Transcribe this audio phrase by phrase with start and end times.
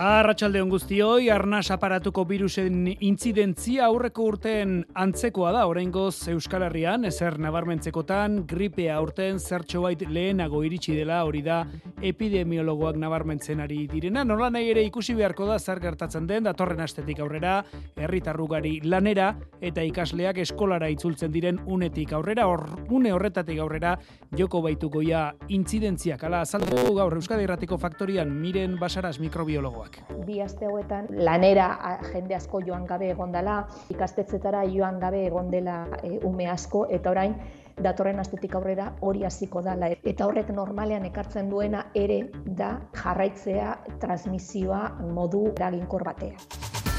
[0.00, 8.38] Arratxalde guztioi, arnaz aparatuko virusen intzidentzia aurreko urteen antzekoa da, oraingoz Euskal Herrian, ezer nabarmentzekotan,
[8.48, 11.58] gripea urten zertxo bait lehenago iritsi dela, hori da
[12.00, 14.24] epidemiologoak nabarmentzen ari direna.
[14.24, 17.58] Nola nahi ere ikusi beharko da zer gertatzen den, datorren astetik aurrera,
[18.00, 23.98] herritarrugari lanera, eta ikasleak eskolara itzultzen diren unetik aurrera, hor, une horretatik aurrera,
[24.32, 29.89] joko baituko ja intzidentziak, ala azaldu gaur Euskadi Erratiko Faktorian, miren basaraz mikrobiologoak.
[30.26, 31.68] Bi aste hauetan lanera
[32.12, 33.56] jende asko joan gabe egon dela,
[33.90, 37.36] ikastetzetara joan gabe egon dela e, ume asko, eta orain
[37.80, 39.90] datorren astetik aurrera hori hasiko dela.
[40.12, 44.84] Eta horrek normalean ekartzen duena ere da jarraitzea transmisioa
[45.16, 46.89] modu eraginkor batean.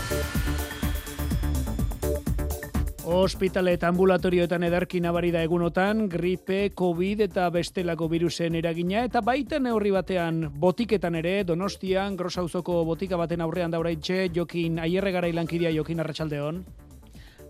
[3.02, 9.58] Hospitale eta ambulatorioetan edarki nabari da egunotan, gripe, COVID eta bestelako virusen eragina, eta baita
[9.58, 16.06] neurri batean botiketan ere, donostian, grosauzoko botika baten aurrean dauraitxe, jokin aierre gara ilankidea jokin
[16.06, 16.62] arratsaldeon.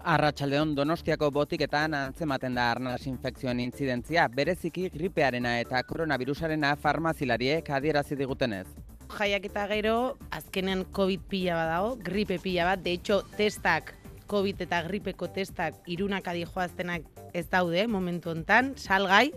[0.02, 8.70] Arratxaldeon Donostiako botiketan antzematen da arnaz infekzioen intzidentzia, bereziki gripearena eta koronavirusarena farmazilariek adierazi digutenez.
[9.12, 13.98] Jaiak eta gero, azkenen COVID pila badago, gripe pila bat, de hecho, testak
[14.32, 17.04] COVID eta gripeko testak irunak adi joaztenak
[17.36, 19.32] ez daude momentu hontan, salgai.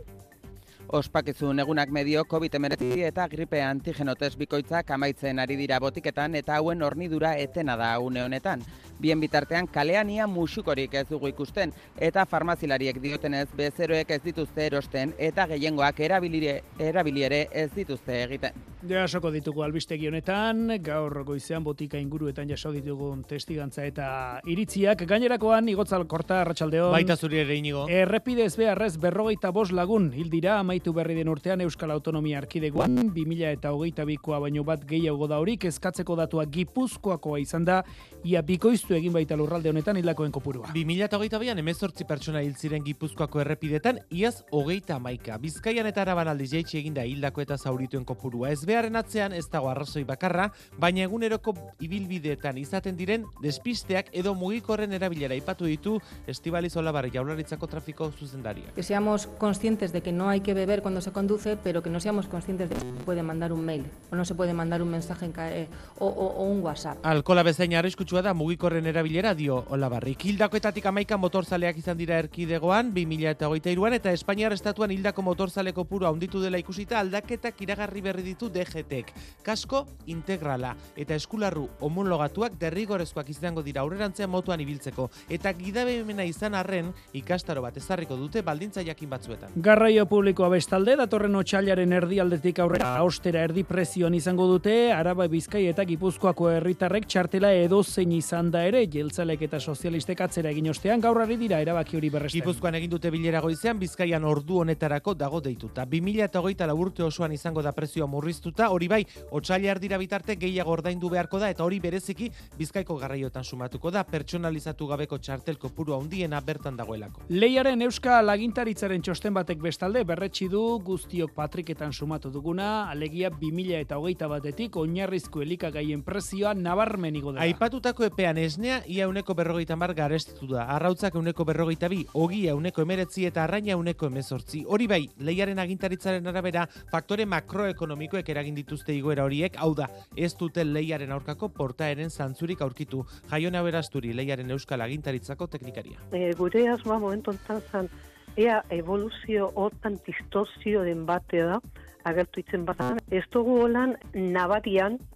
[0.94, 6.84] Ospakizun egunak medio COVID-19 eta gripe antigeno test bikoitzak amaitzen ari dira botiketan eta hauen
[6.86, 8.62] hornidura etena da une honetan.
[9.04, 15.12] Bien bitartean kalean ia musukorik ez dugu ikusten eta farmazilariek diotenez bezeroek ez dituzte erosten
[15.18, 18.56] eta gehiengoak erabiliere ez dituzte egiten.
[18.84, 24.06] Jasoko ditugu albistegi honetan, gaur goizean botika inguruetan jaso ditugun testigantza eta
[24.44, 25.06] iritziak.
[25.08, 26.90] Gainerakoan, igotzal korta, arratsaldeo.
[26.92, 27.86] Baita zuri ere inigo.
[27.88, 33.72] Errepidez beharrez berrogeita bos lagun, hildira amaitu berri den urtean Euskal Autonomia Arkideguan, 2000 eta
[33.72, 37.80] hogeita bikoa baino bat gehiago da horik, eskatzeko datua gipuzkoakoa izan da,
[38.24, 40.70] ia bikoiztu egin baita lurralde honetan hildakoen kopurua.
[40.74, 45.38] 2000 eta hogeita bian, emezortzi pertsona hil ziren gipuzkoako errepidetan, iaz hogeita maika.
[45.38, 48.50] Bizkaian eta araban aldiz jaitsi eginda hildako eta zaurituen kopurua.
[48.50, 54.92] Ez beharren atzean ez dago arrazoi bakarra, baina eguneroko ibilbideetan izaten diren despisteak edo mugikorren
[54.92, 58.72] erabilera ipatu ditu Estibaliz Olabar jaularitzako trafiko zuzendaria.
[58.74, 62.00] Que seamos conscientes de que no hay que beber cuando se conduce, pero que no
[62.00, 64.90] seamos conscientes de que se puede mandar un mail o no se puede mandar un
[64.90, 65.68] mensaje en eh,
[65.98, 66.98] o, o, o, un WhatsApp.
[67.04, 70.16] Alkola bezain arriskutsua da mugikorren erabilera dio Olabarri.
[70.24, 76.58] Hildakoetatik amaika motorzaleak izan dira erkidegoan, 2008an eta Espainiar estatuan hildako motorzaleko puru handitu dela
[76.58, 79.12] ikusita aldaketak iragarri berri ditu DGTek.
[79.46, 86.90] Kasko integrala eta eskularru homologatuak derrigorezkoak izango dira aurrerantzean motuan ibiltzeko eta gidabemena izan arren
[87.14, 89.54] ikastaro bat ezarriko dute baldintza jakin batzuetan.
[89.56, 95.84] Garraio publikoa bestalde datorren otsailaren erdialdetik aurrera ostera erdi prezioan izango dute Araba Bizkai eta
[95.86, 101.20] Gipuzkoako herritarrek txartela edo zein izan da ere jeltzalek eta sozialistek atzera egin ostean gaur
[101.22, 102.40] ari dira erabaki hori berresten.
[102.40, 105.84] Gipuzkoan egin dute bilera goizean Bizkaian ordu honetarako dago deituta.
[105.86, 111.38] 2024 urte osoan izango da prezioa murriztuta, hori bai, otsaila erdira bitarte gehiago ordaindu beharko
[111.38, 117.26] da eta hori bereziki Bizkaiko garraiotan sumatuko da pertsonalizatu gabeko txartel kopuru handiena bertan dagoelako.
[117.28, 123.98] Leiaren euska lagintaritzaren txosten batek bestalde berretsi du guztiok patriketan sumatu duguna, alegia 2000 eta
[123.98, 127.44] hogeita batetik oinarrizko elikagaien prezioa nabarmen igo dela.
[127.44, 130.68] Aipatutako epean esnea ia uneko berrogeita mar garestitu da.
[130.76, 134.62] Arrautzak uneko berrogeita bi, ogia uneko emeretzi eta arraina uneko emezortzi.
[134.68, 140.64] Hori bai, leiaren agintaritzaren arabera, faktore makroekonomikoek eragin dituzte igoera horiek, hau da, ez dute
[140.64, 143.02] leiaren aurkako portaeren zantzurik aurkitu.
[143.30, 145.98] Jaiona berasturi leiaren euskal agintaritzako teknikaria.
[146.12, 147.34] E, gure asmoa momentu
[147.72, 147.88] zan,
[148.36, 151.58] ea evoluzio hortan distortzio den bate da,
[152.04, 155.13] agertu itzen bat, ez dugu holan nabarian e,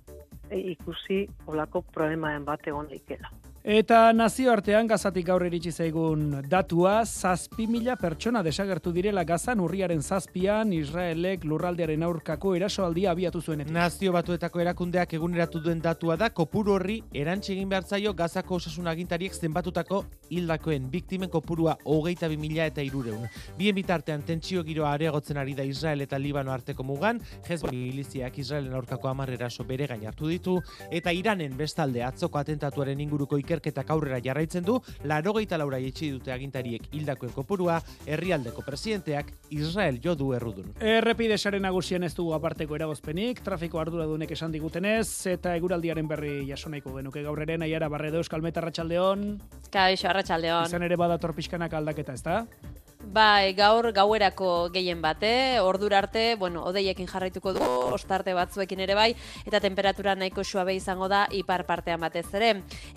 [0.57, 3.31] ikusi olako problemaen bat egon leikela.
[3.67, 10.71] Eta nazioartean gazatik gaur iritsi zaigun datua, zazpi mila pertsona desagertu direla gazan urriaren zazpian
[10.73, 13.73] Israelek lurraldearen aurkako erasoaldia abiatu zuenetik.
[13.75, 18.87] Nazio batuetako erakundeak eguneratu duen datua da, kopuru horri erantxe egin behar zaio gazako osasun
[18.87, 23.27] agintariek zenbatutako hildakoen biktimen kopurua hogeita bi mila eta irureun.
[23.59, 27.19] Bien bitartean tentsio giroa areagotzen ari da Israel eta Libano arteko mugan,
[27.49, 30.61] Hezbollah miliziak Israelen aurkako amar eraso bere gain hartu ditu,
[30.91, 34.77] eta Iranen bestalde atzoko atentatuaren inguruko ikerketak aurrera jarraitzen du,
[35.09, 40.75] larogeita laura etxi dute agintariek hildakoen kopurua, herrialdeko presidenteak Israel jo du errudun.
[40.85, 46.99] Errepide sare nagusien ez dugu aparteko eragozpenik, trafiko arduradunek esan digutenez, eta eguraldiaren berri jasonaiko
[46.99, 49.31] genuke gaur ere, nahiara barredo eskalmeta arratsaldeon.
[49.73, 50.69] Kaixo, arratsaldeon.
[50.69, 52.43] Izan ere badator pixkanak aldaketa, ez da?
[53.09, 57.65] Bai, gaur gauerako gehien bate, ordura arte, bueno, odeiekin jarraituko du,
[57.95, 59.15] ostarte batzuekin ere bai,
[59.49, 62.51] eta temperatura nahiko suabe izango da ipar partean batez ere.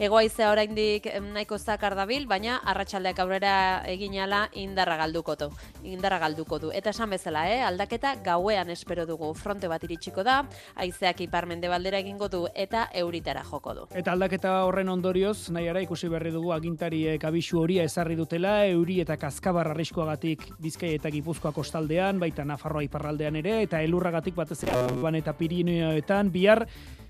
[0.03, 3.53] Egoaizea oraindik nahiko zakar dabil, baina arratsaldeak aurrera
[3.87, 5.47] eginala indarra galduko du.
[5.87, 6.73] Indarra galduko du.
[6.75, 9.31] Eta esan bezala, eh, aldaketa gauean espero dugu.
[9.33, 10.41] Fronte bat iritsiko da,
[10.75, 13.87] haizeak ipar mendebaldera egingo du eta euritara joko du.
[13.95, 19.15] Eta aldaketa horren ondorioz, nahiara ikusi berri dugu agintariek abisu horia ezarri dutela, euri eta
[19.15, 25.15] kaskabar arriskuagatik Bizkai eta Gipuzkoa kostaldean, baita Nafarroa iparraldean ere, eta elurragatik batez ere Alban
[25.15, 26.65] eta Pirineoetan, bihar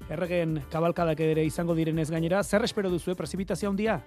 [0.10, 4.02] erregen kabalkadak ere izango direnez gainera, zer espero duzu, prezipitazio handia?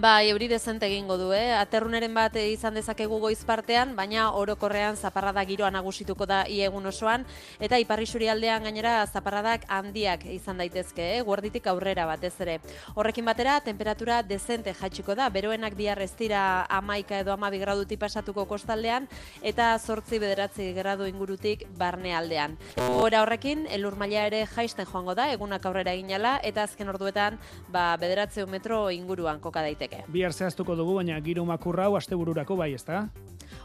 [0.00, 1.52] Bai, euri dezente egingo du, eh?
[1.52, 7.26] Aterruneren bat izan dezakegu goiz partean, baina orokorrean zaparrada giroa nagusituko da iegun osoan,
[7.60, 11.20] eta iparri aldean gainera zaparradak handiak izan daitezke, eh?
[11.20, 12.60] Guarditik aurrera batez ere.
[12.94, 18.46] Horrekin batera, temperatura dezente jaitsiko da, beroenak bihar ez dira amaika edo amabi graduti pasatuko
[18.46, 19.06] kostaldean,
[19.42, 22.56] eta zortzi bederatzi gradu ingurutik barne aldean.
[22.76, 27.38] Gora horrekin, elur maila ere jaisten joango da, egunak aurrera eginala, eta azken orduetan,
[27.68, 29.81] ba, bederatze metro inguruan koka daiteke.
[30.12, 33.08] Bihar zehaztuko dugu, baina giro makurra hau astebururako bai, ezta?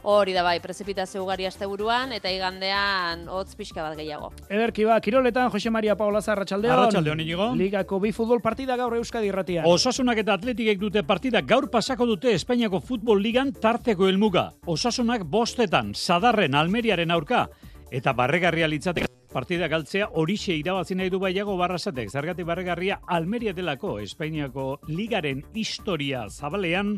[0.03, 4.31] Hori da bai, prezipitazio ugari asteburuan eta igandean hotz pixka bat gehiago.
[4.49, 6.73] Ederki ba, Kiroletan Jose Maria Paola Arratsaldeon.
[6.73, 7.49] Arratsaldeon, Inigo.
[7.55, 9.65] Ligako bi futbol partida gaur Euskadi irratia.
[9.65, 14.49] Osasunak eta atletikek dute partida gaur pasako dute Espainiako futbol ligan tarteko helmuga.
[14.65, 17.47] Osasunak bostetan, sadarren Almeriaren aurka,
[17.91, 22.09] eta barregarria litzateke partida galtzea horixe irabazi nahi du baiago barrasatek.
[22.09, 26.97] Zergatik barregarria Almeria delako Espainiako ligaren historia zabalean,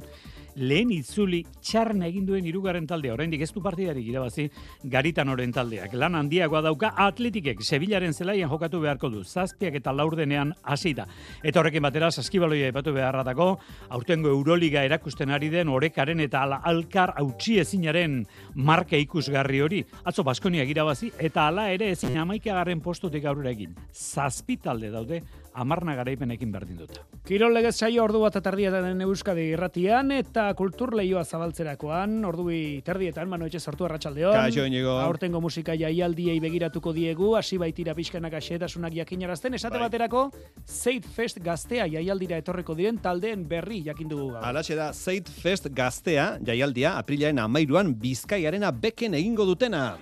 [0.59, 3.13] lehen itzuli txarna egin duen hirugarren taldea.
[3.15, 4.49] Oraindik ez du partidarik irabazi
[4.83, 5.93] garitan oren taldeak.
[5.99, 9.23] Lan handiagoa dauka atletikek Sevillaren zelaian jokatu beharko du.
[9.23, 11.07] Zazpiak eta laurdenean hasita.
[11.43, 13.49] Eta horrekin batera saskibaloia epatu beharratako,
[13.89, 18.25] aurtengo Euroliga erakusten ari den orekaren eta alkar hautsi ezinaren
[18.55, 19.83] marka ikusgarri hori.
[20.03, 23.75] Atzo Baskonia irabazi eta hala ere ezin amaikagarren postutik aurrera egin.
[23.93, 25.23] Zazpi talde daude
[25.59, 26.99] amarna garaipenekin berdin dut.
[27.27, 33.49] Kirol legez saio ordu bat atardietan Euskadi irratian eta kultur lehioa zabaltzerakoan, ordubi terdietan, manu
[33.49, 34.33] etxe sortu arratsaldeon.
[34.33, 34.95] Kaixo, Inigo.
[35.03, 39.87] Aurtengo musika jaialdiei begiratuko diegu, hasi baitira pixkanak asetasunak jakinarazten, esate Bai.
[39.87, 40.25] baterako,
[40.65, 44.45] Zeit Fest gaztea jaialdira etorriko diren taldeen berri jakin dugu gaur.
[44.49, 49.97] Alaxe da, Zeit Fest gaztea, jaialdia, aprilaren amairuan bizkaiarena beken egingo dutena.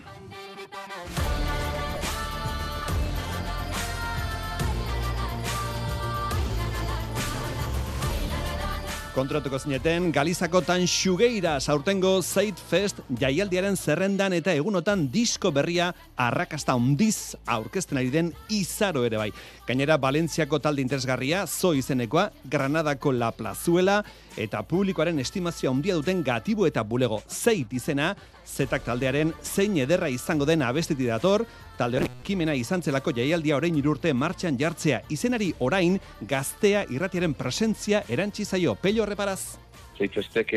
[9.17, 15.87] Kontratuko zineten, Galizako tan xugeira saurtengo Zeit Fest jaialdiaren zerrendan eta egunotan disko berria
[16.21, 19.31] arrakasta ondiz aurkezten ari den izaro ere bai.
[19.65, 24.03] Gainera, Valentziako talde interesgarria, zo izenekoa, Granadako La Plazuela,
[24.37, 27.21] eta publikoaren estimazioa handia duten gatibu eta bulego.
[27.27, 28.13] Zeit izena,
[28.45, 31.45] zetak taldearen zein ederra izango den abestiti dator,
[31.77, 38.03] talde horrek kimena izan zelako jaialdia orain irurte martxan jartzea, izenari orain gaztea irratiaren presentzia
[38.09, 38.75] erantzi zaio.
[38.75, 39.57] Pello reparaz.
[39.97, 40.53] Zeitfestek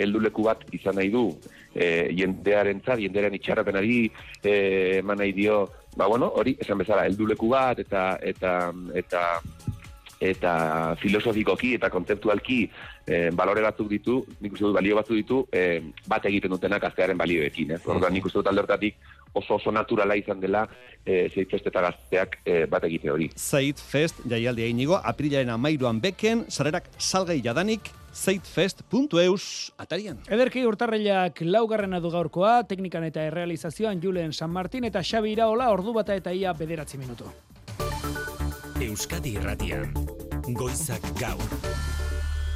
[0.00, 1.24] helduleku bat izan nahi du
[1.74, 4.00] eh, jendearen zat, jendearen itxarrapenari
[4.42, 5.62] eh, eman nahi dio,
[5.96, 8.54] ba bueno, hori, esan bezala, helduleku bat eta eta
[8.94, 9.24] eta
[10.20, 12.60] eta filosofikoki eta kontzeptualki
[13.06, 17.18] eh, balore batzuk ditu, nik uste dut balio batzuk ditu, eh, bat egiten dutenak gaztearen
[17.18, 17.72] balioekin.
[17.76, 17.80] Eh?
[17.86, 19.00] Orduan nik uste dut alde horretatik
[19.32, 20.66] oso oso naturala izan dela
[21.04, 23.30] eh, zeitfest eta gazteak eh, bat egite hori.
[23.36, 29.44] Zeit Fest jaialdia inigo, aprilaren amairuan beken, sarerak salgai jadanik, zeitfest.eus
[29.78, 30.18] atarian.
[30.28, 35.94] Ederki urtarrilak laugarrena du gaurkoa, teknikan eta errealizazioan Julen San Martin eta Xabi Iraola ordu
[35.94, 37.30] bata eta ia bederatzi minutu.
[38.80, 39.90] Euskadi irratian.
[40.56, 41.42] Goizak gaur.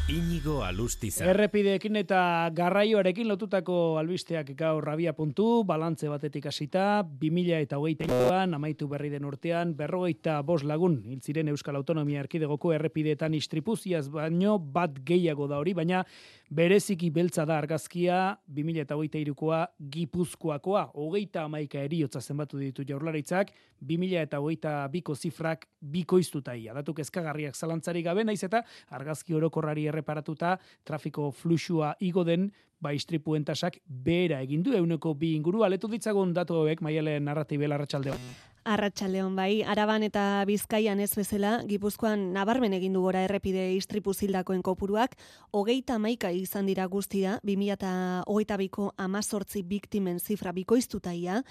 [0.08, 1.26] Inigo Alustiza.
[1.28, 2.18] Errepideekin eta
[2.56, 9.24] garraioarekin lotutako albisteak gaur rabia puntu, balantze batetik hasita, 2000 eta hogeita amaitu berri den
[9.24, 15.72] urtean, berrogeita bos lagun, hiltziren Euskal Autonomia Erkidegoko errepideetan istripuziaz baino bat gehiago da hori,
[15.72, 16.04] baina
[16.50, 19.60] bereziki beltza da argazkia 2000 eta hogeita irukoa
[19.90, 23.50] gipuzkoakoa, hogeita amaika eriotza zenbatu ditu jaurlaritzak,
[23.82, 26.74] 2000 eta hogeita biko zifrak bikoiztutaia.
[26.74, 33.44] Datuk ezkagarriak zalantzari gabe, naiz eta argazki orokorrari erreparatuta trafiko fluxua igo den ba istripuen
[33.44, 38.53] tasak behera egin du euneko bi inguru aletu ditzagun datu hauek maialen narratibel arratsaldeon.
[38.64, 44.62] Arratxaldeon bai, Araban eta Bizkaian ez bezala, Gipuzkoan nabarmen egin du gora errepide istripu zildakoen
[44.64, 45.18] kopuruak,
[45.52, 47.90] hogeita maika izan dira guztia, 2000 eta
[48.24, 51.42] hogeita biko amazortzi biktimen zifra bikoiztutaia,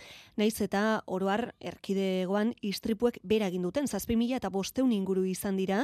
[0.42, 5.84] naiz eta oroar erkidegoan istripuek bera egin duten, zazpi mila eta bosteun inguru izan dira,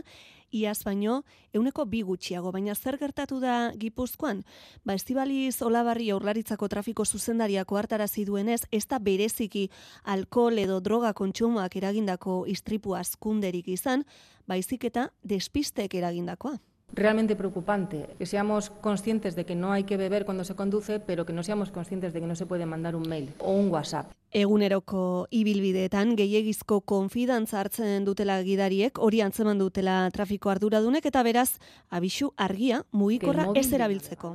[0.49, 1.21] iaz baino,
[1.53, 4.41] euneko bi gutxiago, baina zer gertatu da Gipuzkoan?
[4.81, 9.67] Ba, estibaliz olabarri aurlaritzako trafiko zuzendariako hartarazi duenez, ez da bereziki
[10.03, 14.07] alkohol edo droga kontsumoak eragindako istripu askunderik izan,
[14.47, 16.57] baizik eta despistek eragindakoa.
[16.91, 21.23] Realmente preocupante que seamos conscientes de que no hay que beber cuando se conduce, pero
[21.25, 24.11] que no seamos conscientes de que no se puede mandar un mail o un WhatsApp.
[24.31, 31.59] Eguneroko ibilbideetan gehiegizko konfidantza hartzen dutela gidariek, hori antzeman dutela trafiko arduradunek eta beraz,
[31.89, 34.33] abisu argia mugikorra ez erabiltzeko.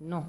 [0.00, 0.24] No.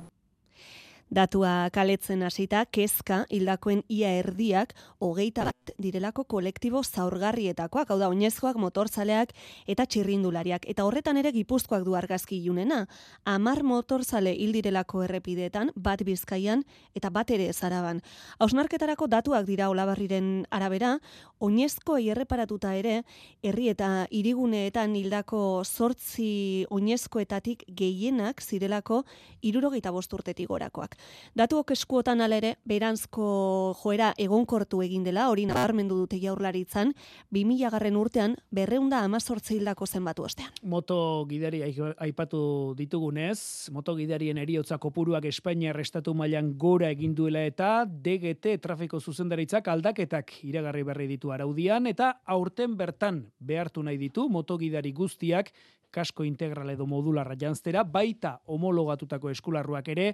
[1.14, 8.58] Datua kaletzen hasita kezka hildakoen ia erdiak hogeita bat direlako kolektibo zaurgarrietakoak, hau da oinezkoak,
[8.58, 9.30] motorzaleak
[9.70, 10.66] eta txirrindulariak.
[10.66, 12.88] Eta horretan ere gipuzkoak du argazki ilunena.
[13.24, 16.66] Amar motorzale hil direlako errepideetan, bat bizkaian
[16.98, 18.02] eta bat ere zaraban.
[18.40, 20.98] Hausnarketarako datuak dira olabarriren arabera,
[21.40, 23.04] oinezko erreparatuta ere,
[23.44, 29.04] herri eta iriguneetan hildako sortzi oinezkoetatik gehienak zirelako
[29.46, 30.95] irurogeita bosturtetik gorakoak.
[31.36, 36.94] Datuok eskuotan alere, beranzko joera egonkortu egin dela, hori nabarmendu dute jaurlaritzan,
[37.36, 40.50] 2000 garren urtean, berreunda amazortze hildako zenbatu ostean.
[40.64, 41.62] Moto gidari
[41.98, 49.00] aipatu ditugunez, moto gidarien eriotza kopuruak Espainia estatu mailan gora egin duela eta DGT trafiko
[49.00, 55.52] zuzendaritzak aldaketak iragarri berri ditu araudian eta aurten bertan behartu nahi ditu motogidari guztiak
[55.96, 60.10] kasko integral edo modularra janztera, baita homologatutako eskularruak ere,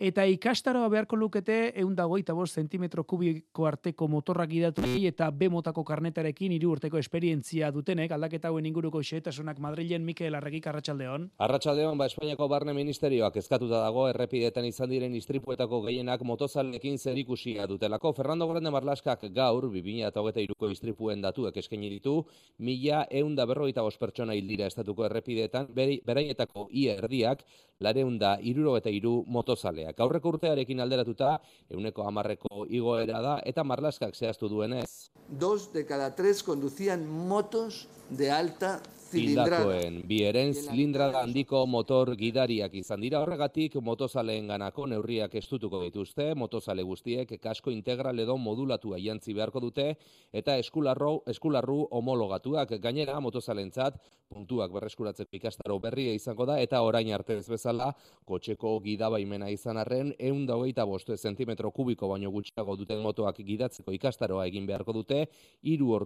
[0.00, 5.84] eta ikastaroa beharko lukete eunda goita bost zentimetro kubiko arteko motorrak idatu eta B motako
[5.84, 11.28] karnetarekin hiru urteko esperientzia dutenek, aldaketa hauen inguruko xeetasunak Madrilen Mikel Arregik Arratxaldeon.
[11.38, 18.12] Arratxaldeon, ba Espainiako barne ministerioak eskatuta dago errepidetan izan diren istripuetako gehienak motozalekin zerikusia dutelako.
[18.16, 22.24] Fernando Grande Marlaskak gaur, 2008ko istripuen datuek eskaini ditu,
[22.58, 27.44] mila eunda berroita pertsona hildira estatuko errepidetan, beraietako ia erdiak,
[27.80, 29.98] lareunda iruro eta iru motozaleak.
[30.00, 31.38] Aurreko urtearekin alderatuta,
[31.70, 35.10] euneko amarreko igoera da, eta marlaskak zehaztu duenez.
[35.28, 42.74] Dos de cada tres conducían motos de alta Hildakoen, bi eren zilindrada handiko motor gidariak
[42.78, 43.20] izan dira.
[43.24, 49.86] Horregatik motozaleen ganako neurriak estutuko dituzte, motozale guztiek kasko integral edo modulatua jantzi beharko dute
[50.32, 52.76] eta eskularro, eskularru homologatuak.
[52.82, 53.98] Gainera motozalentzat
[54.30, 57.90] puntuak berreskuratzeko ikastaro berria izango da eta orain arte ez bezala
[58.30, 63.92] kotxeko gidabaimena izan arren eun da hogeita bostu zentimetro kubiko baino gutxiago duten motoak gidatzeko
[63.98, 65.26] ikastaroa egin beharko dute.
[65.62, 65.96] Hiru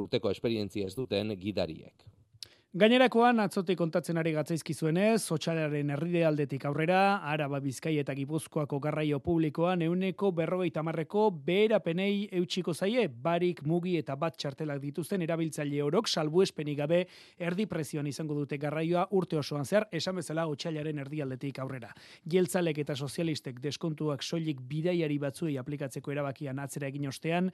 [0.00, 2.08] urteko esperientzia ez duten gidariek.
[2.70, 9.82] Gainerakoan atzote kontatzen ari gatzaizkizuenez, Otxalaren herride aldetik aurrera, Araba Bizkai eta Gipuzkoako garraio publikoan
[9.82, 16.78] euneko berrogei tamarreko beherapenei eutxiko zaie, barik mugi eta bat txartelak dituzten erabiltzaile orok salbuespenik
[16.78, 17.02] gabe
[17.50, 21.90] erdi prezioan izango dute garraioa urte osoan zer, esan bezala Otxalaren erdi aldetik aurrera.
[22.22, 27.50] Jeltzalek eta sozialistek deskontuak soilik bidaiari batzuei aplikatzeko erabakian atzera egin ostean,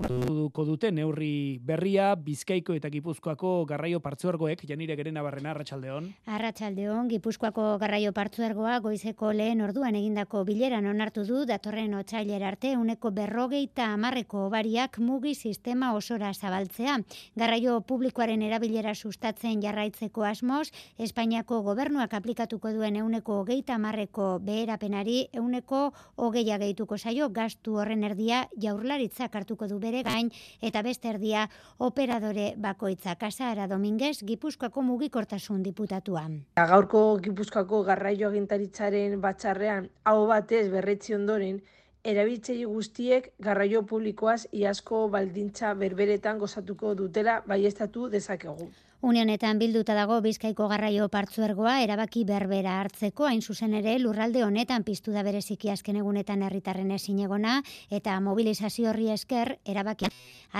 [0.00, 6.08] Onduko dute neurri berria Bizkaiko eta Gipuzkoako garraio partzuergoek Janire Gerena Barrena Arratsaldeon.
[6.32, 13.12] Arratsaldeon Gipuzkoako garraio partzuergoa goizeko lehen orduan egindako bileran onartu du datorren otsailera arte uneko
[13.12, 16.96] berrogeita hamarreko obariak mugi sistema osora zabaltzea.
[17.36, 25.84] Garraio publikoaren erabilera sustatzen jarraitzeko asmoz, Espainiako gobernuak aplikatuko duen euneko hogeita hamarreko beherapenari euneko
[26.16, 30.30] hogeia gehituko zaio gastu horren erdia jaurlaritzak hartuko du bere gain
[30.62, 31.48] eta beste erdia
[31.78, 36.24] operadore bakoitza Kasara Dominguez Gipuzkoako mugikortasun diputatua.
[36.72, 41.60] Gaurko Gipuzkoako garraio agintaritzaren batzarrean hau batez berretzi ondoren
[42.12, 48.70] erabiltzaile guztiek garraio publikoaz iazko baldintza berberetan gozatuko dutela baiestatu dezakegu.
[49.02, 55.10] Unionetan bilduta dago Bizkaiko garraio partzuergoa erabaki berbera hartzeko hain zuzen ere lurralde honetan piztu
[55.10, 57.56] da bereziki azken egunetan herritarren ezinegona
[57.90, 60.06] eta mobilizazio horri esker erabaki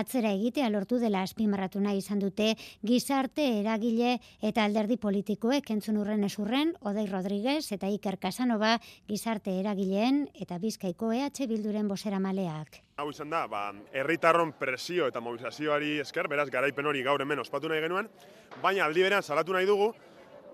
[0.02, 4.16] atzera egitea lortu dela azpimarratu nahi izan dute gizarte eragile
[4.50, 11.12] eta alderdi politikoek entzun urren esurren Odei Rodriguez eta Iker Casanova gizarte eragileen eta Bizkaiko
[11.14, 12.82] EH Bilduren bosera maleak.
[13.00, 17.70] Hau izan da, ba, herritarron presio eta mobilizazioari esker, beraz, garaipen hori gaur hemen ospatu
[17.72, 18.10] nahi genuen,
[18.60, 19.86] baina aldi berean salatu nahi dugu,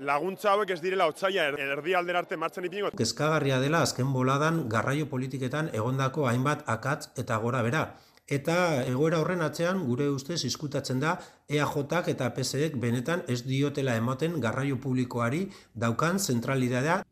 [0.06, 2.92] laguntza hauek ez direla otzaia er, erdi alderarte martzen ipingo.
[3.00, 7.82] Kezkagarria dela azken boladan garraio politiketan egondako hainbat akatz eta gora bera.
[8.28, 11.16] Eta egoera horren atzean gure ustez izkutatzen da
[11.50, 17.02] EAJak eta PSEek benetan ez diotela ematen garraio publikoari daukan zentralidadea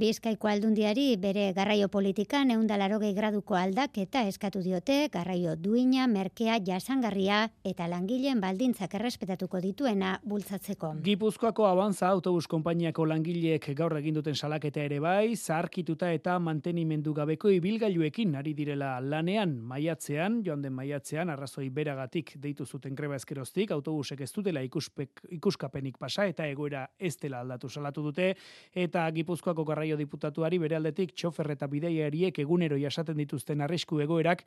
[0.00, 7.50] Bizkaiko aldundiari bere garraio politikan eundalaro graduko aldak eta eskatu diote garraio duina, merkea, jasangarria
[7.62, 10.94] eta langileen baldintzak errespetatuko dituena bultzatzeko.
[11.04, 17.52] Gipuzkoako abanza autobus konpainiako langileek gaur egin duten salaketa ere bai, zaharkituta eta mantenimendu gabeko
[17.58, 24.24] ibilgailuekin ari direla lanean maiatzean, joan den maiatzean, arrazoi beragatik deitu zuten greba eskeroztik, autobusek
[24.24, 28.32] ez dutela ikuspek, ikuskapenik pasa eta egoera ez dela aldatu salatu dute,
[28.72, 34.44] eta Gipuzkoako garraio diputatuari bere aldetik txofer eta bideiariek egunero jasaten dituzten arrisku egoerak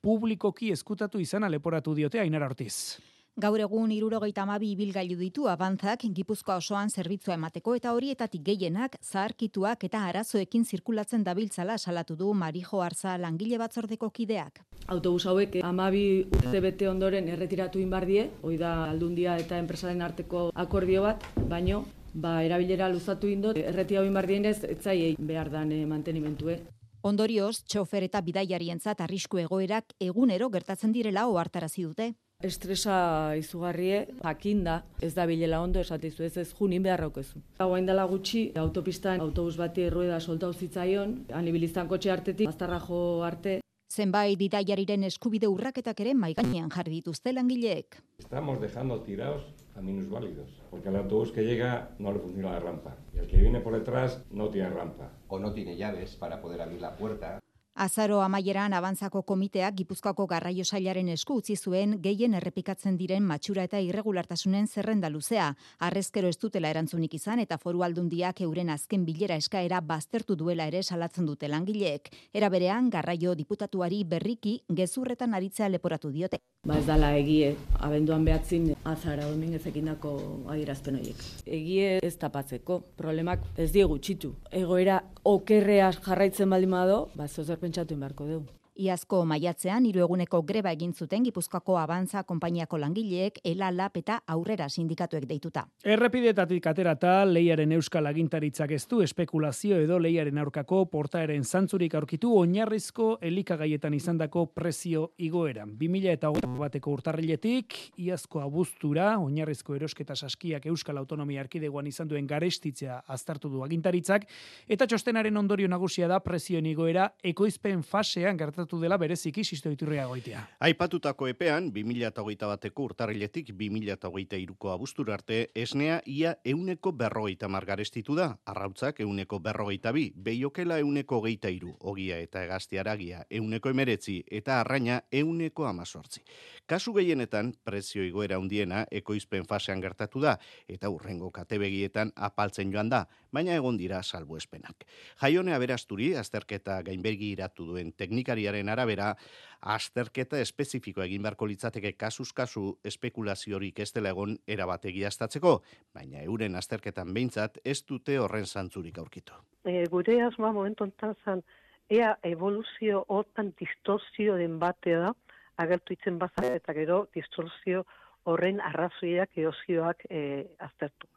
[0.00, 2.98] publikoki eskutatu izana leporatu diote Ainara Ortiz.
[3.36, 9.84] Gaur egun irurogeita amabi ibilgailu ditu abantzak Gipuzkoa osoan zerbitzua emateko eta horietatik gehienak zaharkituak
[9.84, 14.62] eta arazoekin zirkulatzen dabiltzala salatu du Marijo Arza langile batzordeko kideak.
[14.86, 21.04] Autobus hauek amabi urte bete ondoren erretiratu inbardie, hoi da aldundia eta enpresaren arteko akordio
[21.04, 21.84] bat, baino
[22.16, 26.58] ba, erabilera luzatu indot, erreti hau inbardienez, etzai behar dan e, mantenimentue.
[27.06, 32.14] Ondorioz, txofer eta bidaiarientzat arrisku egoerak egunero gertatzen direla ohartarazi dute.
[32.44, 32.96] Estresa
[33.38, 37.40] izugarrie, jakinda, ez da bilela ondo esatizu ez ez junin beharrauk ezu.
[37.62, 43.60] Hauain dela gutxi, autopistan autobus bati errueda soltau zitzaion, anibiliztan kotxe artetik, aztarra jo arte.
[43.88, 48.02] Zenbait bidaiariren eskubide urraketak ere maigainean jarri dituzte langileek.
[48.18, 50.50] Estamos dejando tirados a válidos.
[50.70, 52.96] Porque el autobús que llega no le funciona la rampa.
[53.14, 55.10] Y el que viene por detrás no tiene rampa.
[55.28, 57.38] O no tiene llaves para poder abrir la puerta.
[57.76, 63.82] Azaro amaieran abantzako komiteak Gipuzkoako garraio sailaren esku utzi zuen gehien errepikatzen diren matxura eta
[63.84, 65.50] irregulartasunen zerrenda luzea.
[65.84, 70.82] Arrezkero ez dutela erantzunik izan eta foru aldundiak euren azken bilera eskaera baztertu duela ere
[70.82, 72.08] salatzen dute langileek.
[72.32, 76.40] Era berean garraio diputatuari berriki gezurretan aritzea leporatu diote.
[76.66, 77.52] Ba ez dala egie,
[77.84, 80.16] abenduan behatzin azara hemen ezekindako
[80.48, 81.20] adierazpen horiek.
[81.44, 84.32] Egie ez tapatzeko, problemak ez die gutxitu.
[84.50, 87.28] Egoera okerrea jarraitzen baldin bado, ba
[87.66, 88.52] pentsatu inbarko dugu.
[88.76, 94.66] Iazko maiatzean hiru eguneko greba egin zuten Gipuzkoako Abantza konpainiako langileek Ela Lap eta Aurrera
[94.68, 95.62] sindikatuek deituta.
[95.84, 103.16] Errepidetatik aterata leiaren euskal agintaritzak ez du espekulazio edo leiaren aurkako portaeren zantzurik aurkitu oinarrizko
[103.24, 105.64] elikagaietan izandako prezio igoera.
[105.64, 113.00] 2000 eta bateko urtarriletik iazko abuztura oinarrizko erosketa saskiak Euskal Autonomia Erkidegoan izan duen garestitzea
[113.08, 114.28] aztertu du agintaritzak
[114.68, 120.06] eta txostenaren ondorio nagusia da prezioen igoera ekoizpen fasean gertatu gertatu dela bereziki sisto iturria
[120.06, 120.40] goitea.
[120.60, 128.38] Aipatutako epean, 2008 bateko urtarriletik 2008 iruko abustur arte, esnea ia euneko berrogeita margarestitu da,
[128.44, 135.02] arrautzak euneko berrogeita bi, behiokela euneko geita iru, ogia eta egaztiaragia euneko emeretzi, eta arraina
[135.12, 136.22] euneko amazortzi.
[136.66, 143.06] Kasu gehienetan, prezio igoera undiena ekoizpen fasean gertatu da, eta urrengo katebegietan apaltzen joan da,
[143.30, 144.86] baina egon dira salbuespenak.
[145.20, 149.14] Jaione aberasturi, azterketa gainbergi iratu duen teknikariaren arabera,
[149.60, 155.60] azterketa espezifikoa egin beharko litzateke kasuz kasu espekulaziorik ez dela egon erabategi astatzeko,
[155.94, 159.34] baina euren azterketan behintzat ez dute horren zantzurik aurkitu.
[159.64, 160.88] E, gure asma momentu
[161.24, 161.42] zan,
[161.90, 165.12] ea evoluzio hortan distorzio den batea da,
[165.56, 167.84] agertu itzen bazara eta gero distortzio
[168.24, 171.08] horren arrazoiak eozioak e, aztertu.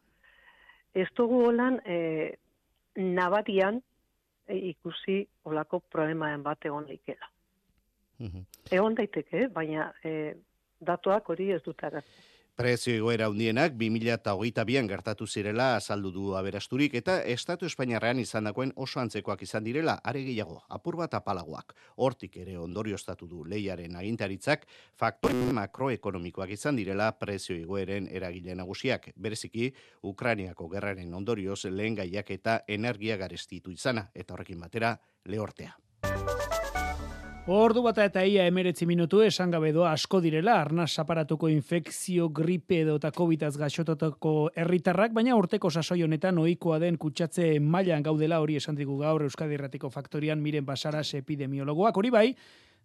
[0.94, 2.36] Ez dugu holan e,
[2.96, 3.82] nabarian
[4.54, 7.30] ikusi olako problemaen bat egon daikela.
[8.20, 10.34] Mm Egon daiteke, baina e,
[10.86, 12.29] datuak hori ez dut agertu.
[12.60, 19.00] Prezio egoera hundienak 2008an gertatu zirela azaldu du aberasturik eta Estatu Espainiarrean izan dagoen oso
[19.00, 21.72] antzekoak izan direla are gehiago, apur bat apalagoak.
[21.96, 24.68] Hortik ere ondorio estatu du lehiaren agintaritzak,
[25.00, 29.14] faktore makroekonomikoak izan direla prezio egoeren eragile nagusiak.
[29.16, 29.72] Bereziki,
[30.04, 35.78] Ukrainiako gerraren ondorioz lehen gaiak eta energia garestitu izana, eta horrekin batera, lehortea.
[37.50, 42.84] Ordu bata eta ia emeretzi minutu esan gabe doa asko direla, arnaz aparatuko infekzio, gripe
[42.84, 48.60] edo eta covid gaixotatako herritarrak, baina urteko sasoi honetan ohikoa den kutsatze mailan gaudela hori
[48.60, 51.98] esan digu gaur Euskadi Erratiko Faktorian miren basaras epidemiologoak.
[51.98, 52.28] Hori bai,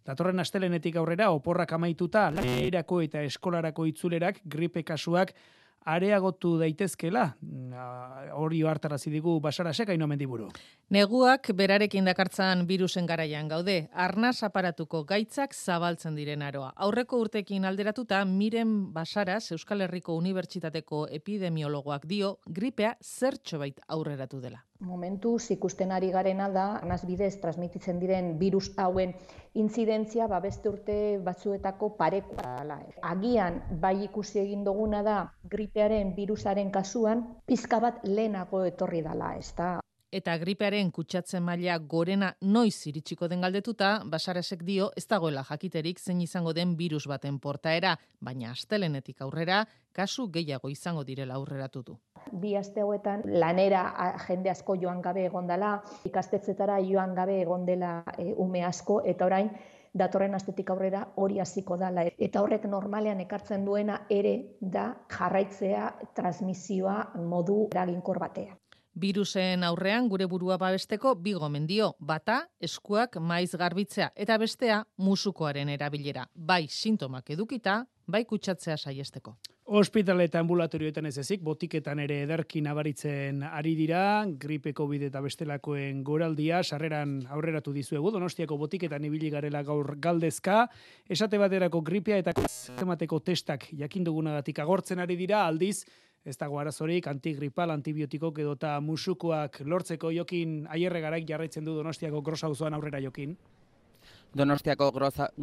[0.07, 5.35] datorren astelenetik aurrera oporrak amaituta, lanerako eta eskolarako itzulerak, gripe kasuak,
[5.85, 7.27] areagotu daitezkela,
[8.35, 10.49] hori hartarazi digu basarasek aino mendiburu.
[10.95, 16.73] Neguak berarekin dakartzan virusen garaian gaude, arnaz aparatuko gaitzak zabaltzen diren aroa.
[16.77, 24.65] Aurreko urtekin alderatuta, miren basaras Euskal Herriko Unibertsitateko epidemiologoak dio, gripea zertxo bait aurreratu dela.
[24.85, 29.15] Momentuz ikusten ari garena da, anaz bidez transmititzen diren virus hauen
[29.55, 32.79] intzidentzia ba beste urte batzuetako parekoa dela.
[33.03, 35.17] Agian bai ikusi egin duguna da
[35.51, 39.79] gripearen virusaren kasuan pizka bat lehenago etorri dela, ezta?
[40.15, 46.21] Eta gripearen kutsatzen maila gorena noiz iritsiko den galdetuta, basarasek dio ez dagoela jakiterik zein
[46.23, 51.99] izango den virus baten portaera, baina astelenetik aurrera, kasu gehiago izango direla aurreratu du.
[52.31, 53.83] Bi aste hauetan lanera
[54.29, 59.51] jende asko joan gabe egondala, ikastetzetara joan gabe egondela e, ume asko, eta orain
[59.95, 62.07] datorren astetik aurrera hori hasiko dala.
[62.19, 67.01] Eta horrek normalean ekartzen duena ere da jarraitzea transmisioa
[67.35, 68.61] modu eraginkor batean.
[68.95, 76.29] Virusen aurrean gure burua babesteko bi gomendio, bata eskuak maiz garbitzea eta bestea musukoaren erabilera,
[76.35, 79.35] bai sintomak edukita, bai kutsatzea saiesteko.
[79.65, 84.03] Hospital eta ambulatorioetan ez ezik, botiketan ere ederki nabaritzen ari dira,
[84.39, 90.67] gripe COVID eta bestelakoen goraldia, sarreran aurreratu dizuegu, donostiako botiketan ibili garela gaur galdezka,
[91.09, 92.37] esate baterako gripea eta
[92.77, 95.81] temateko testak jakindugunagatik agortzen ari dira, aldiz,
[96.25, 102.75] ez dago arazorik antigripal, antibiotikok edota musukoak lortzeko jokin aierre garaik jarraitzen du Donostiako grosauzoan
[102.75, 103.37] aurrera jokin.
[104.35, 104.89] Donostiako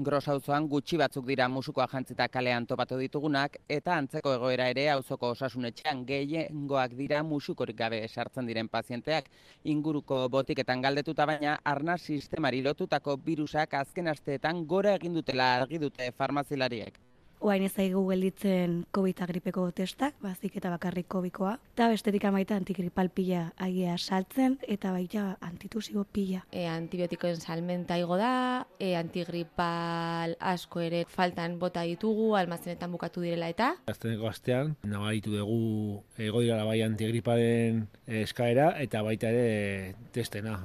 [0.05, 6.01] grosauzoan gutxi batzuk dira musukoa jantzita kalean topatu ditugunak eta antzeko egoera ere auzoko osasunetxean
[6.09, 9.29] gehiengoak dira musukorik gabe sartzen diren pazienteak
[9.75, 16.11] inguruko botiketan galdetuta baina arna sistemari lotutako virusak azken asteetan gora egin dutela argi dute
[16.11, 16.99] farmazilariek.
[17.41, 21.55] Oain ez zaigu gelditzen COVID gripeko testak, bazik eta bakarrik COVIDkoa.
[21.73, 26.43] Eta bestetik amaita antigripal pila agia saltzen, eta baita antituzio pila.
[26.53, 33.49] E, antibiotikoen salmenta igo da, e, antigripal asko ere faltan bota ditugu, almazenetan bukatu direla
[33.49, 33.71] eta.
[33.89, 37.87] Azteneko astean, nabaritu dugu ego dira bai antigriparen
[38.21, 40.59] eskaera, eta baita ere testena.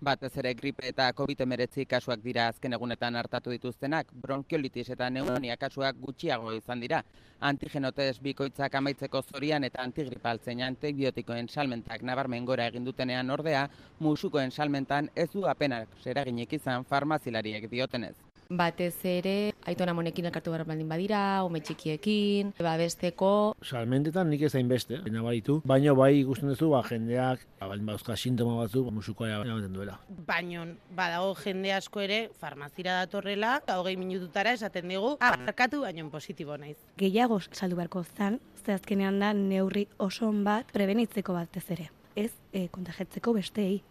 [0.00, 5.96] Batez ere gripe eta COVID-19 kasuak dira azken egunetan hartatu dituztenak, bronkiolitis eta neumonia kasuak
[6.02, 7.02] gutxiago izan dira.
[7.40, 14.50] Antigenotes bikoitzak amaitzeko zorian eta antigripal zein antibiotikoen salmentak nabarmen gora egin dutenean ordea, musukoen
[14.50, 18.16] salmentan ez du apenak seraginik izan farmazilariek diotenez
[18.48, 23.30] batez ere aitona monekin elkartu behar baldin badira, ume txikiekin, babesteko.
[23.66, 27.90] Salmentetan nik ez da inbeste, baina baitu, baina bai ikusten duzu, ba, jendeak, ba, baldin
[27.90, 29.98] bauzka sintoma batzu, ba, musukoa eramaten duela.
[30.28, 36.78] Baina, badago jende asko ere, farmazira datorrela, hogei minututara esaten dugu, abarkatu baino positibo naiz.
[37.00, 41.90] Gehiago saldu beharko zan, ze azkenean da neurri oso bat prebenitzeko batez ere.
[42.16, 43.82] Ez, e, kontajetzeko besteei.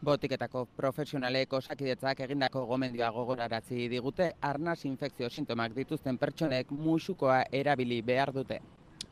[0.00, 8.32] Botiketako profesionalek osakidetzak egindako gomendioa gogoraratzi digute, arnaz infekzio sintomak dituzten pertsonek musukoa erabili behar
[8.32, 8.60] dute.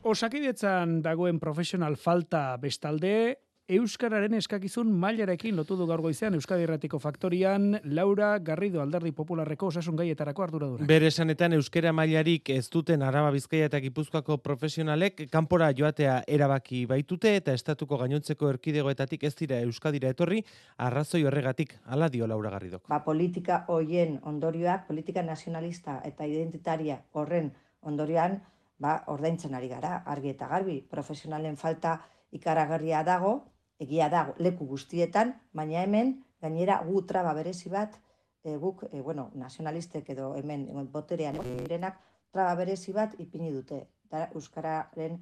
[0.01, 3.37] Osakidetzan dagoen profesional falta bestalde,
[3.69, 9.99] Euskararen eskakizun mailarekin lotu du gaur goizean Euskadi Erratiko Faktorian Laura Garrido Alderdi Popularreko osasun
[9.99, 10.87] gaietarako arduradura.
[10.89, 17.35] Bere esanetan Euskara mailarik ez duten Araba Bizkaia eta Gipuzkoako profesionalek kanpora joatea erabaki baitute
[17.37, 20.41] eta estatuko gainontzeko erkidegoetatik ez dira Euskadira etorri
[20.87, 22.81] arrazoi horregatik hala dio Laura Garrido.
[22.89, 27.53] Ba, politika hoien ondorioak, politika nazionalista eta identitaria horren
[27.85, 28.41] ondorioan,
[28.81, 31.99] ba, ordaintzen ari gara, argi eta garbi, profesionalen falta
[32.33, 33.37] ikaragarria dago,
[33.79, 37.95] egia da leku guztietan, baina hemen gainera gu traba berezi bat
[38.43, 41.99] e, guk e, bueno, nazionalistek edo hemen boterean direnak
[42.31, 43.85] traba berezi bat ipini dute.
[44.09, 45.19] Da euskararen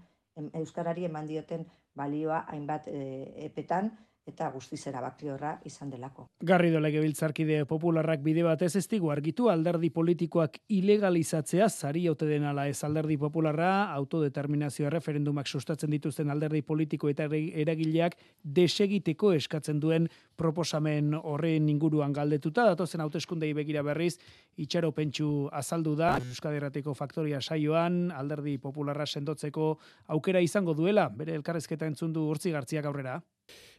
[0.54, 1.66] euskarari eman dioten
[1.98, 3.00] balioa hainbat e,
[3.46, 3.92] epetan
[4.28, 6.28] eta guztiz erabakiorra izan delako.
[6.44, 12.68] Garrido legebiltzarkide popularrak bide batez ez digu argitu alderdi politikoak ilegalizatzea zari ote den ala
[12.68, 21.16] ez alderdi popularra autodeterminazio referendumak sustatzen dituzten alderdi politiko eta eragileak desegiteko eskatzen duen proposamen
[21.18, 24.18] horren inguruan galdetuta datozen hauteskundei begira berriz
[24.58, 29.72] itxaro pentsu azaldu da Euskaderrateko faktoria saioan alderdi popularra sendotzeko
[30.16, 33.22] aukera izango duela bere elkarrezketa entzun du urtzi gartziak aurrera.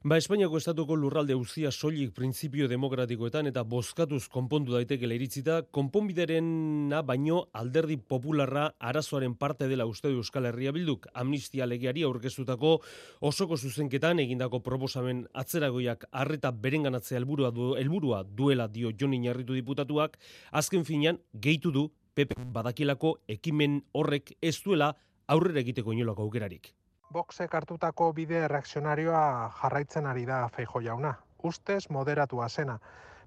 [0.09, 7.41] Ba, Espainiako estatuko lurralde uzia soilik printzipio demokratikoetan eta bozkatuz konpondu daiteke iritzita, konponbideren baino
[7.53, 12.79] alderdi popularra arazoaren parte dela uste Euskal Herria bilduk amnistia legeari aurkeztutako
[13.21, 20.17] osoko zuzenketan egindako proposamen atzeragoiak arreta berenganatzea helburua du, helburua duela dio Joni Narritu diputatuak,
[20.53, 24.95] azken finean gehitu du PP badakilako ekimen horrek ez duela
[25.27, 26.78] aurrera egiteko inolako aukerarik.
[27.13, 29.21] Boxek hartutako bide reakzionarioa
[29.61, 31.15] jarraitzen ari da feijo jauna.
[31.51, 32.79] Ustez moderatua zena.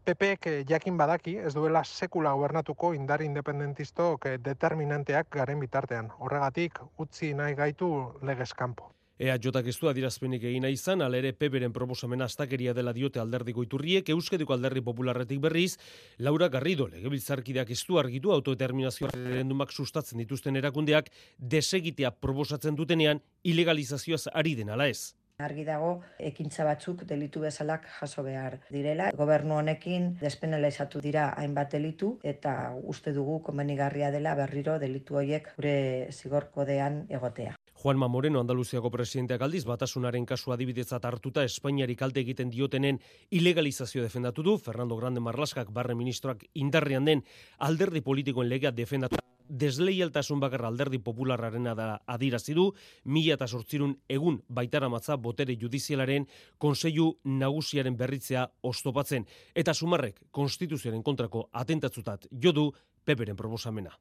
[0.06, 6.10] PPek jakin badaki ez duela sekula gobernatuko indar independentistok determinanteak garen bitartean.
[6.20, 7.92] Horregatik utzi nahi gaitu
[8.22, 8.92] legezkampo.
[9.22, 14.08] Ea jotak ez du adirazpenik egina izan, alere peberen proposamena astakeria dela diote alderdiko iturriek,
[14.10, 15.76] euskadiko alderdi popularretik berriz,
[16.26, 24.26] Laura Garrido, legebiltzarkideak ez du argitu autodeterminazio referendumak sustatzen dituzten erakundeak desegitea proposatzen dutenean ilegalizazioaz
[24.34, 25.14] ari den ala ez.
[25.46, 29.14] Argi dago, ekintza batzuk delitu bezalak jaso behar direla.
[29.18, 35.76] Gobernu honekin despenalizatu dira hainbat delitu eta uste dugu komenigarria dela berriro delitu horiek gure
[36.10, 37.61] zigorkodean egotea.
[37.82, 43.00] Juanma Moreno Andaluziako presidenteak aldiz batasunaren kasu adibidetzat hartuta Espainiari kalte egiten diotenen
[43.34, 44.54] ilegalizazio defendatu du.
[44.62, 47.24] Fernando Grande Marlaskak barre ministroak indarrean den
[47.58, 49.18] alderdi politikoen legea defendatu
[49.50, 52.68] desleialtasun bakarra alderdi popularrarena da adirazi du,
[53.06, 56.28] mila eta sortzirun egun baitara matza botere judizialaren
[56.60, 59.26] konseilu nagusiaren berritzea ostopatzen.
[59.56, 62.70] Eta sumarrek, konstituzioaren kontrako atentatzutat jodu
[63.04, 63.98] peperen proposamena.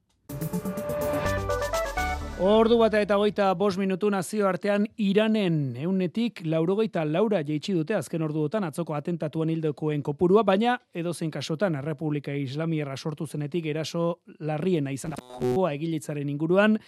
[2.41, 8.23] Ordu bat eta goita bos minutu nazio artean Iranen eunetik laurogeita laura jeitsi dute azken
[8.25, 15.19] orduotan atzoko atentatuan hildekoen kopurua, baina edozein kasotan Errepublika Islamierra sortu zenetik eraso larriena izan
[15.19, 16.79] joa egilitzaren inguruan,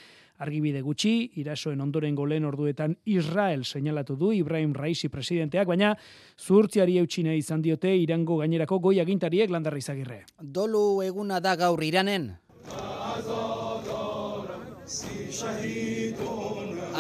[0.40, 5.92] argibide gutxi, irasoen ondoren golen orduetan Israel seinalatu du Ibrahim Raisi presidenteak, baina
[6.40, 10.22] zurtziari eutxine izan diote Irango gainerako goi agintariek landarri zagirre.
[10.40, 12.30] Dolu eguna da gaur Iranen.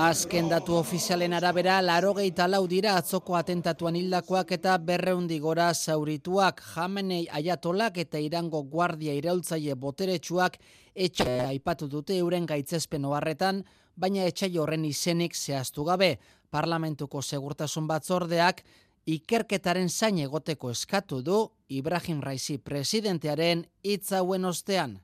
[0.02, 7.26] Azken datu ofizialen arabera, larogeita lau dira atzoko atentatuan hildakoak eta berreundi gora zaurituak, jamenei
[7.26, 10.58] aiatolak eta irango guardia iraultzaile boteretsuak
[10.94, 13.64] etxe aipatu dute euren gaitzespen oharretan,
[13.96, 16.16] baina etxai horren izenik zehaztu gabe.
[16.50, 18.62] Parlamentuko segurtasun batzordeak
[19.06, 25.00] ikerketaren zain egoteko eskatu du Ibrahim Raisi presidentearen hitz hauen ostean.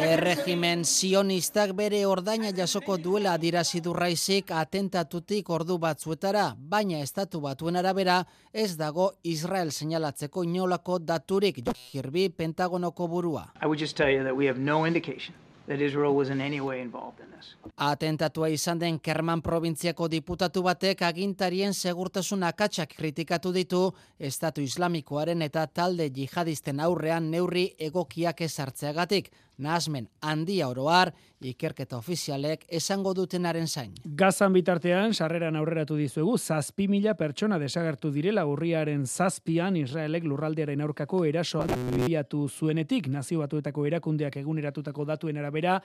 [0.00, 7.76] Erregimen sionistak bere ordaina jasoko duela adirazi du raizik atentatutik ordu batzuetara, baina estatu batuen
[7.76, 13.46] arabera ez dago Israel seinalatzeko inolako daturik jirbi Pentagonoko burua.
[13.62, 15.34] I would just tell you that we have no indication
[15.66, 17.56] that Israel was in any way involved in this.
[17.76, 23.82] Atentatua izan den Kerman probintziako diputatu batek agintarien segurtasun akatsak kritikatu ditu
[24.18, 33.14] Estatu Islamikoaren eta talde jihadisten aurrean neurri egokiak ezartzeagatik nahasmen handia oroar, ikerketa ofizialek esango
[33.16, 33.94] dutenaren zain.
[34.04, 41.24] Gazan bitartean, sarreran aurreratu dizuegu, zazpi mila pertsona desagertu direla urriaren zazpian Israelek lurraldearen aurkako
[41.24, 45.80] erasoa biatu zuenetik, nazio batuetako erakundeak eguneratutako datuen arabera,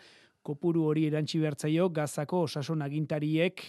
[0.46, 3.64] kopuru hori erantzi bertzaio gazako osasun agintariek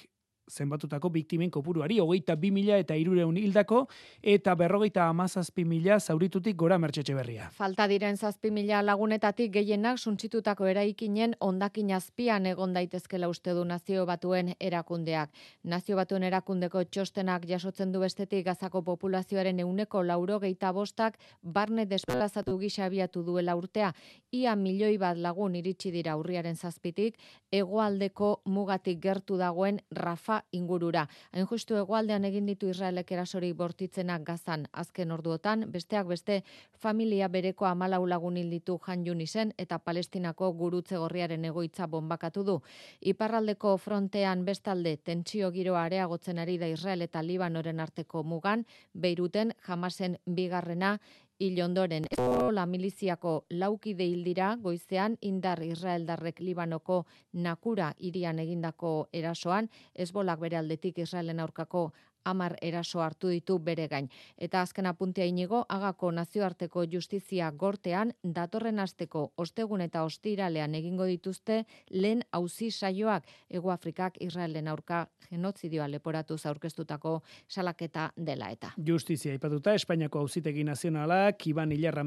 [0.51, 3.87] zenbatutako biktimen kopuruari, hogeita bi mila eta irureun hildako,
[4.23, 7.49] eta berrogeita amazazpi mila zauritutik gora mertxetxe berria.
[7.57, 14.07] Falta diren zazpi mila lagunetatik gehienak suntzitutako eraikinen ondakin azpian egon daitezkela uste du nazio
[14.07, 15.31] batuen erakundeak.
[15.65, 22.59] Nazio batuen erakundeko txostenak jasotzen du bestetik gazako populazioaren euneko lauro geita bostak barne desplazatu
[22.59, 23.93] gisa abiatu duela urtea.
[24.33, 27.17] Ia milioi bat lagun iritsi dira urriaren zazpitik,
[27.57, 31.07] hegoaldeko mugatik gertu dagoen Rafa ingurura.
[31.33, 36.43] Hain justu egualdean egin ditu Israelek erasori bortitzenak gazan azken orduotan, besteak beste
[36.79, 42.61] familia bereko amalau lagun ditu Jan Junisen eta Palestinako gurutze gorriaren egoitza bombakatu du.
[43.01, 50.19] Iparraldeko frontean bestalde tentsio giroa areagotzen ari da Israel eta Libanoren arteko mugan, Beiruten jamasen
[50.27, 50.99] bigarrena
[51.39, 52.07] hil ondoren.
[52.53, 60.99] La miliziako laukide hildira goizean indar Israeldarrek Libanoko Nakura irian egindako erasoan, esbolak bere aldetik
[60.99, 61.91] Israelen aurkako
[62.27, 64.11] amar eraso hartu ditu bere gain.
[64.37, 71.63] Eta azken apuntea inigo, agako nazioarteko justizia gortean, datorren asteko ostegun eta ostiralean egingo dituzte,
[71.91, 78.73] lehen hauzi saioak Ego Afrikak Israelen aurka genotzidioa leporatu zaurkestutako salaketa dela eta.
[78.77, 82.05] Justizia ipatuta, Espainiako hauzitegi nazionalak, Iban Ilarra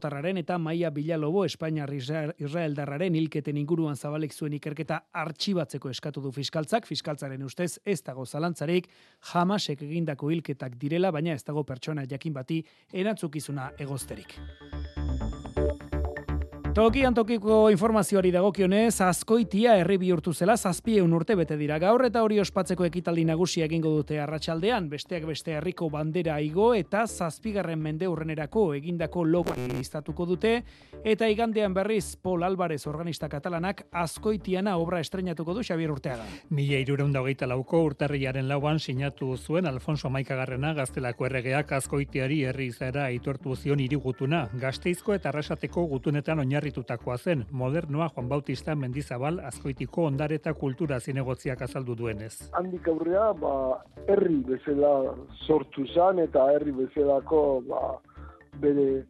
[0.00, 6.32] Tarraren eta Maia Bilalobo Espainiar Israel darraren hilketen inguruan zabalik zuen ikerketa artxibatzeko eskatu du
[6.32, 8.88] fiskaltzak, fiskaltzaren ustez ez dago zalantzarik,
[9.32, 12.60] jama Hamasek egindako hilketak direla, baina ez dago pertsona jakin bati
[13.02, 14.38] erantzukizuna egozterik.
[16.78, 21.74] Tokian tokiko informazioari dagokionez, azkoitia herri bihurtu zela zazpieun urte bete dira.
[21.82, 24.86] Gaur eta hori ospatzeko ekitaldi nagusia egingo dute arratsaldean.
[24.92, 30.52] Besteak beste herriko bandera igo eta zazpigarren mende urrenerako egindako logo iztatuko dute.
[31.02, 36.30] Eta igandean berriz Paul Alvarez organista katalanak azkoitiana obra estrenatuko du Xabier Urteaga.
[36.54, 43.08] Mila irureunda hogeita lauko urtarriaren lauan sinatu zuen Alfonso Maikagarrena gaztelako erregeak azkoitiari herri izara
[43.10, 50.04] aitortu zion irigutuna, gazteizko eta arrasateko gutunetan oinarri oinarritutakoa zen, modernoa Juan Bautista Mendizabal azkoitiko
[50.06, 52.50] ondare eta kultura zinegotziak azaldu duenez.
[52.52, 55.14] Handik aurrea, ba, herri bezala
[55.46, 57.98] sortu zan eta herri bezalako ba,
[58.60, 59.04] bere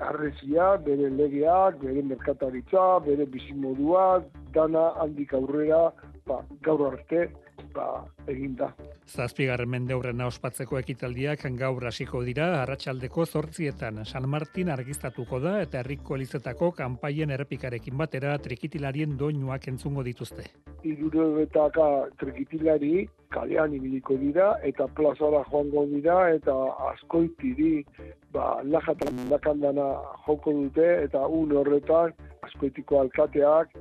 [0.00, 4.24] arrezia, bere legeak, bere merkataritza, bere bizimoduak,
[4.54, 5.90] dana handik aurrera,
[6.26, 7.30] ba, gaur arte,
[7.74, 7.86] ba,
[8.30, 8.70] eginda.
[9.04, 14.04] Zazpigarren mendeurrena ospatzeko ekitaldiak gaur hasiko dira arratsaldeko zortzietan.
[14.04, 20.46] San Martin argiztatuko da eta herriko elizetako kanpaien errepikarekin batera trikitilarien doinuak entzungo dituzte.
[20.84, 21.88] Iruro betaka
[22.20, 26.54] trikitilari kalean ibiliko dira eta plazara joango dira eta
[26.90, 27.84] askoitiri
[28.32, 29.88] ba, lajatan dakandana
[30.26, 32.14] joko dute eta un horretan
[32.46, 33.74] askoitiko alkateak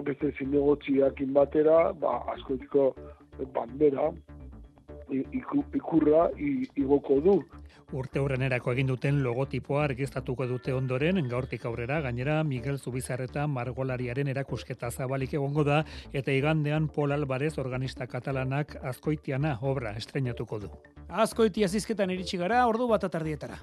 [0.00, 2.94] beste zinegotziak batera, ba, askoitiko
[3.54, 4.10] bandera,
[5.12, 7.42] ikurra igoko du.
[7.92, 14.90] Urte horrenerako egin duten logotipoa argiztatuko dute ondoren, gaurtik aurrera, gainera Miguel Zubizarreta margolariaren erakusketa
[14.90, 20.72] zabalik egongo da, eta igandean Pol Alvarez organista katalanak azkoitiana obra estrenatuko du.
[21.08, 23.60] Azkoitia zizketan iritsi gara, ordu bat atardietara.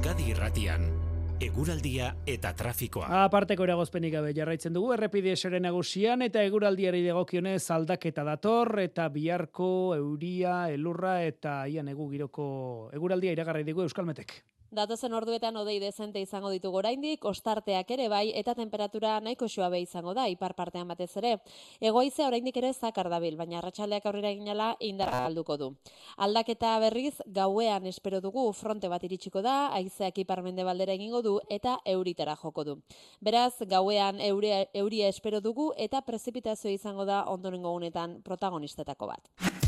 [0.00, 0.84] Euskadi irratian,
[1.44, 3.10] eguraldia eta trafikoa.
[3.26, 9.68] Aparteko eragozpenik gabe jarraitzen dugu, errepide eseren nagusian eta eguraldiari degokionez aldaketa dator, eta biharko
[9.98, 12.46] euria, elurra eta ian egu giroko
[12.96, 14.38] eguraldia iragarri dugu Euskalmetek.
[14.70, 20.14] Datozen orduetan odei dezente izango ditu oraindik, ostarteak ere bai eta temperatura nahiko suabe izango
[20.14, 21.32] da ipar partean batez ere.
[21.80, 25.70] Egoizea oraindik ere zakar dabil, baina arratsaldeak aurrera eginala indarra galduko du.
[26.16, 31.80] Aldaketa berriz gauean espero dugu fronte bat iritsiko da, haizeak ipar mendebaldera egingo du eta
[31.84, 32.78] euritara joko du.
[33.20, 39.60] Beraz, gauean euria, euria espero dugu eta prezipitazio izango da ondorengo unetan protagonistetako bat.